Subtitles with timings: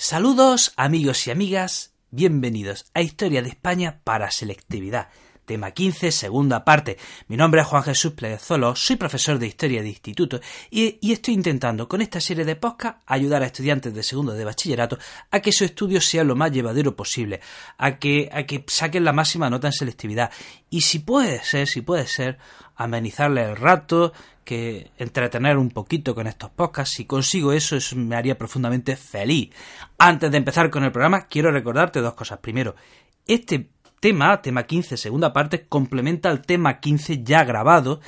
[0.00, 5.08] Saludos amigos y amigas, bienvenidos a Historia de España para Selectividad,
[5.48, 6.98] tema 15, segunda parte.
[7.26, 10.40] Mi nombre es Juan Jesús Plegezolo, soy profesor de Historia de Instituto
[10.70, 14.98] y, estoy intentando con esta serie de podcast ayudar a estudiantes de segundo de bachillerato
[15.30, 17.40] a que su estudio sea lo más llevadero posible,
[17.78, 20.30] a que, a que saquen la máxima nota en selectividad
[20.68, 22.36] y si puede ser, si puede ser,
[22.76, 24.12] amenizarle el rato,
[24.44, 26.94] que entretener un poquito con estos podcasts.
[26.94, 29.50] Si consigo eso, eso me haría profundamente feliz.
[29.96, 32.38] Antes de empezar con el programa, quiero recordarte dos cosas.
[32.38, 32.74] Primero,
[33.26, 33.68] este
[34.00, 38.00] tema, tema 15, segunda parte, complementa al tema 15 ya grabado.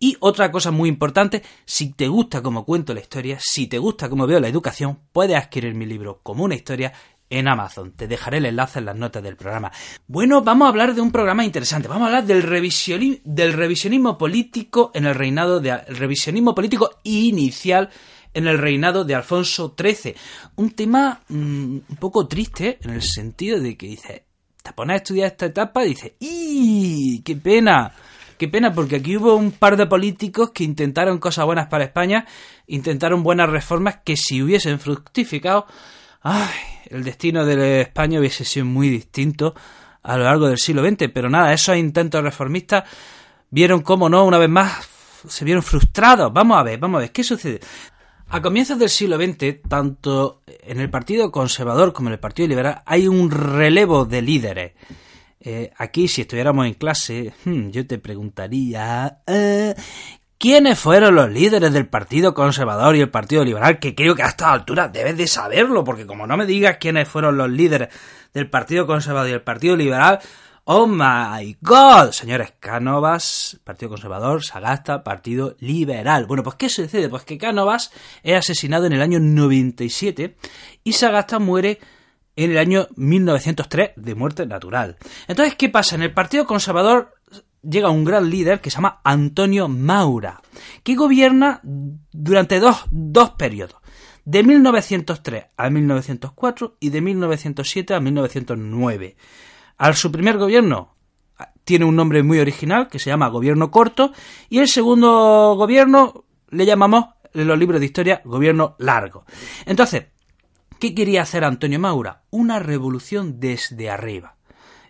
[0.00, 4.08] Y otra cosa muy importante, si te gusta como cuento la historia, si te gusta
[4.08, 6.92] como veo la educación, puedes adquirir mi libro como una historia
[7.30, 7.92] en Amazon.
[7.92, 9.72] Te dejaré el enlace en las notas del programa.
[10.06, 11.88] Bueno, vamos a hablar de un programa interesante.
[11.88, 17.90] Vamos a hablar del, revisionismo, del revisionismo político en el reinado de revisionismo político inicial
[18.34, 20.14] en el reinado de Alfonso XIII.
[20.56, 24.27] Un tema mm, un poco triste en el sentido de que dice,
[24.68, 27.22] te pones a estudiar esta etapa y dices, ¡y!
[27.22, 27.92] ¡Qué pena!
[28.36, 32.24] Qué pena, porque aquí hubo un par de políticos que intentaron cosas buenas para España,
[32.68, 35.66] intentaron buenas reformas que si hubiesen fructificado,
[36.88, 39.54] el destino de España hubiese sido muy distinto
[40.02, 42.84] a lo largo del siglo XX, pero nada, esos intentos reformistas
[43.50, 44.88] vieron cómo no, una vez más,
[45.26, 46.32] se vieron frustrados.
[46.32, 47.60] Vamos a ver, vamos a ver, ¿qué sucede?
[48.30, 52.82] A comienzos del siglo XX, tanto en el Partido Conservador como en el Partido Liberal,
[52.84, 54.72] hay un relevo de líderes.
[55.40, 59.74] Eh, aquí, si estuviéramos en clase, hmm, yo te preguntaría, eh,
[60.40, 63.80] ¿Quiénes fueron los líderes del Partido Conservador y el Partido Liberal?
[63.80, 67.08] Que creo que a esta altura debes de saberlo, porque como no me digas quiénes
[67.08, 67.88] fueron los líderes
[68.32, 70.20] del Partido Conservador y el Partido Liberal,
[70.70, 72.10] ¡Oh my God!
[72.10, 76.26] Señores, Cánovas, Partido Conservador, Sagasta, Partido Liberal.
[76.26, 77.08] Bueno, pues ¿qué sucede?
[77.08, 77.90] Pues que Cánovas
[78.22, 80.36] es asesinado en el año 97
[80.84, 81.78] y Sagasta muere
[82.36, 84.98] en el año 1903 de muerte natural.
[85.26, 85.94] Entonces, ¿qué pasa?
[85.94, 87.14] En el Partido Conservador
[87.62, 90.42] llega un gran líder que se llama Antonio Maura,
[90.82, 93.80] que gobierna durante dos, dos periodos,
[94.26, 99.16] de 1903 a 1904 y de 1907 a 1909.
[99.78, 100.96] Al su primer gobierno
[101.64, 104.12] tiene un nombre muy original que se llama Gobierno Corto
[104.48, 109.24] y el segundo gobierno le llamamos en los libros de historia Gobierno Largo.
[109.66, 110.06] Entonces,
[110.80, 112.22] ¿qué quería hacer Antonio Maura?
[112.30, 114.36] Una revolución desde arriba.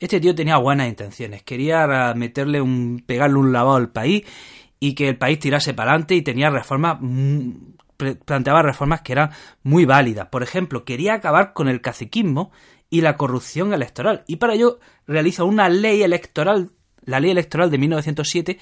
[0.00, 4.24] Este tío tenía buenas intenciones, quería meterle un, pegarle un lavado al país
[4.80, 6.98] y que el país tirase para adelante y tenía reformas,
[8.24, 9.30] planteaba reformas que eran
[9.62, 10.28] muy válidas.
[10.28, 12.50] Por ejemplo, quería acabar con el caciquismo
[12.94, 16.70] y la corrupción electoral y para ello realiza una ley electoral
[17.06, 18.58] la ley electoral de 1907,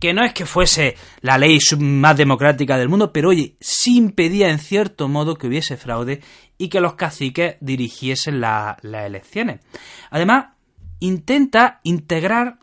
[0.00, 4.48] que no es que fuese la ley más democrática del mundo, pero oye, sí impedía
[4.48, 6.22] en cierto modo que hubiese fraude
[6.56, 9.60] y que los caciques dirigiesen las elecciones.
[10.08, 10.54] Además,
[11.00, 12.60] intenta integrar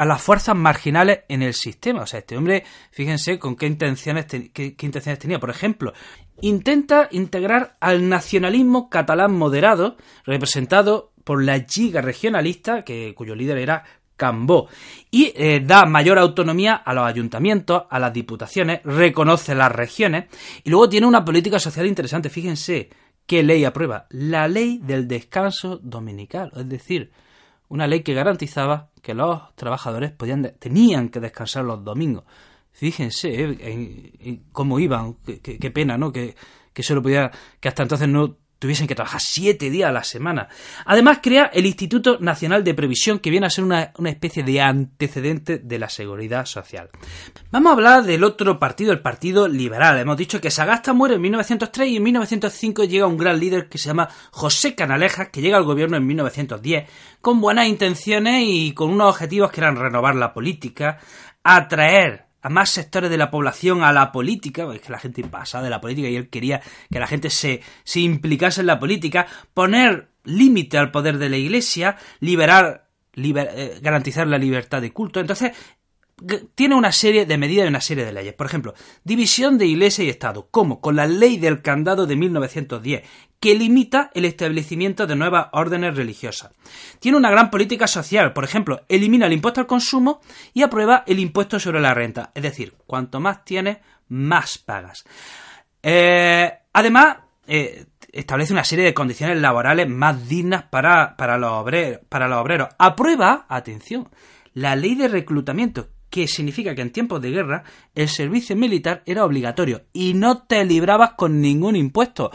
[0.00, 2.00] a las fuerzas marginales en el sistema.
[2.00, 5.38] O sea, este hombre, fíjense con qué intenciones, qué, intenciones tenía.
[5.38, 5.92] Por ejemplo,
[6.40, 13.84] intenta integrar al nacionalismo catalán moderado, representado por la Giga regionalista, que, cuyo líder era
[14.16, 14.68] Cambó,
[15.10, 20.28] y eh, da mayor autonomía a los ayuntamientos, a las diputaciones, reconoce las regiones,
[20.64, 22.30] y luego tiene una política social interesante.
[22.30, 22.88] Fíjense
[23.26, 24.06] qué ley aprueba.
[24.08, 26.52] La ley del descanso dominical.
[26.56, 27.12] Es decir,
[27.70, 32.24] una ley que garantizaba que los trabajadores podían, tenían que descansar los domingos.
[32.72, 36.12] Fíjense eh, cómo iban, qué, pena, ¿no?
[36.12, 36.34] Que,
[36.72, 37.30] que solo podía,
[37.60, 40.48] que hasta entonces no tuviesen que trabajar siete días a la semana.
[40.84, 45.58] Además, crea el Instituto Nacional de Previsión, que viene a ser una, especie de antecedente
[45.58, 46.90] de la seguridad social.
[47.50, 49.98] Vamos a hablar del otro partido, el Partido Liberal.
[49.98, 53.78] Hemos dicho que Sagasta muere en 1903 y en 1905 llega un gran líder que
[53.78, 56.88] se llama José Canalejas, que llega al gobierno en 1910
[57.22, 60.98] con buenas intenciones y con unos objetivos que eran renovar la política,
[61.42, 65.62] atraer a más sectores de la población a la política, es que la gente pasa
[65.62, 69.26] de la política y él quería que la gente se, se implicase en la política,
[69.54, 75.20] poner límite al poder de la iglesia, liberar, eh, garantizar la libertad de culto.
[75.20, 75.52] Entonces,
[76.54, 78.34] tiene una serie de medidas y una serie de leyes.
[78.34, 78.74] Por ejemplo,
[79.04, 83.02] división de Iglesia y Estado, como con la ley del candado de 1910,
[83.40, 86.52] que limita el establecimiento de nuevas órdenes religiosas.
[86.98, 90.20] Tiene una gran política social, por ejemplo, elimina el impuesto al consumo
[90.52, 92.32] y aprueba el impuesto sobre la renta.
[92.34, 93.78] Es decir, cuanto más tienes,
[94.08, 95.04] más pagas.
[95.82, 102.00] Eh, además, eh, establece una serie de condiciones laborales más dignas para, para, los obreros,
[102.08, 102.68] para los obreros.
[102.78, 104.08] Aprueba, atención,
[104.52, 107.64] la ley de reclutamiento, que significa que en tiempos de guerra
[107.94, 112.30] el servicio militar era obligatorio y no te librabas con ningún impuesto.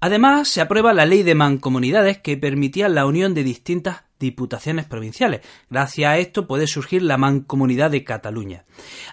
[0.00, 5.40] Además, se aprueba la ley de mancomunidades que permitía la unión de distintas diputaciones provinciales.
[5.68, 8.64] Gracias a esto puede surgir la Mancomunidad de Cataluña.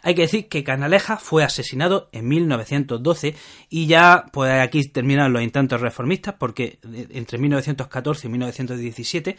[0.02, 3.36] Hay que decir que Canaleja fue asesinado en 1912
[3.70, 9.38] y ya pues aquí terminan los intentos reformistas porque entre 1914 y 1917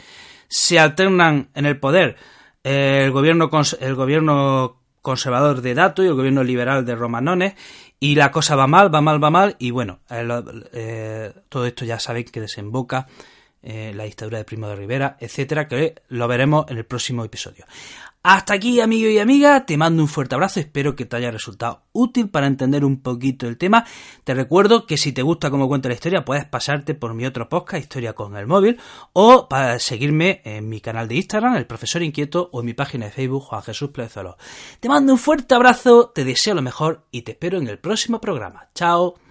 [0.48, 2.16] se alternan en el poder
[2.64, 3.50] el gobierno
[3.80, 7.54] el gobierno conservador de Dato y el gobierno liberal de Romanones
[8.00, 10.26] y la cosa va mal, va mal, va mal y bueno, eh,
[10.72, 13.06] eh, todo esto ya sabéis que desemboca
[13.62, 17.66] eh, la dictadura de Primo de Rivera, etcétera, que lo veremos en el próximo episodio.
[18.26, 21.82] Hasta aquí, amigo y amiga, te mando un fuerte abrazo, espero que te haya resultado
[21.92, 23.84] útil para entender un poquito el tema.
[24.24, 27.50] Te recuerdo que si te gusta cómo cuento la historia, puedes pasarte por mi otro
[27.50, 28.80] podcast, Historia con el móvil,
[29.12, 33.04] o para seguirme en mi canal de Instagram, El Profesor Inquieto, o en mi página
[33.04, 34.38] de Facebook, Juan Jesús Plezuelo.
[34.80, 38.22] Te mando un fuerte abrazo, te deseo lo mejor y te espero en el próximo
[38.22, 38.70] programa.
[38.74, 39.23] Chao.